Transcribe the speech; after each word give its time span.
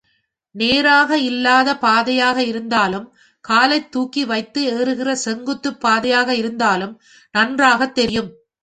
நேராக 0.55 1.17
இல்லாத 1.25 1.77
பாதையாக 1.77 2.37
இருந்தாலும், 2.43 3.05
காலை 3.45 3.89
தூக்கி 3.89 4.25
வைத்து 4.25 4.61
ஏறுகின்ற 4.71 5.15
செங்குத்துப் 5.25 5.81
பாதையாக 5.81 6.35
இருந்தாலும் 6.35 6.95
நன்றாகத் 7.35 7.95
தெரியும். 7.95 8.31